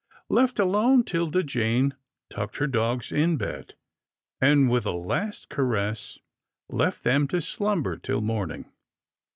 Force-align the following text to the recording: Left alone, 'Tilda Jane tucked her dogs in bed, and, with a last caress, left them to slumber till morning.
Left 0.29 0.57
alone, 0.57 1.03
'Tilda 1.03 1.43
Jane 1.43 1.93
tucked 2.31 2.57
her 2.57 2.65
dogs 2.65 3.11
in 3.11 3.37
bed, 3.37 3.75
and, 4.41 4.67
with 4.67 4.87
a 4.87 4.93
last 4.93 5.47
caress, 5.47 6.17
left 6.67 7.03
them 7.03 7.27
to 7.27 7.39
slumber 7.39 7.97
till 7.97 8.21
morning. 8.21 8.65